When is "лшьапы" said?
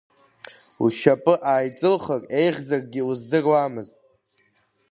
0.85-1.33